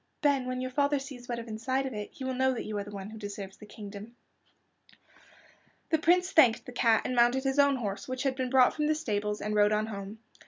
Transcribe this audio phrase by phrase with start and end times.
[0.23, 2.75] "Then, when your father sees what is inside of it he will know that you
[2.79, 4.15] are the one who deserves the kingdom."
[5.91, 8.87] The Prince thanked the cat, and mounted his own horse, which had been brought from
[8.87, 10.17] the stables, and rode on home.